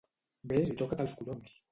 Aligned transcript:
Ves 0.51 0.71
i 0.75 0.77
toca't 0.79 1.03
els 1.05 1.13
collons! 1.19 1.53